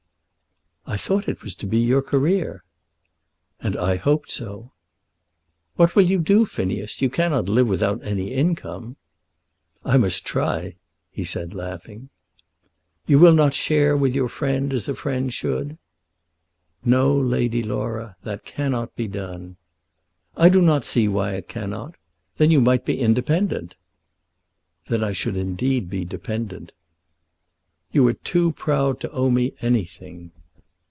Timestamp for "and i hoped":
3.61-4.29